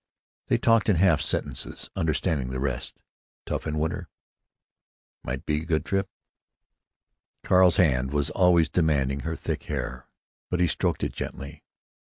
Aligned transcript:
They 0.47 0.57
talked 0.57 0.89
in 0.89 0.95
half 0.95 1.21
sentences, 1.21 1.91
understanding 1.95 2.49
the 2.49 2.59
rest: 2.59 2.99
"Tough 3.45 3.67
in 3.67 3.77
winter——" 3.77 4.09
"Might 5.23 5.45
be 5.45 5.63
good 5.63 5.85
trip——" 5.85 6.09
Carl's 7.43 7.77
hand 7.77 8.11
was 8.11 8.31
always 8.31 8.67
demanding 8.67 9.19
her 9.19 9.35
thick 9.35 9.65
hair, 9.65 10.07
but 10.49 10.59
he 10.59 10.65
stroked 10.65 11.03
it 11.03 11.13
gently. 11.13 11.63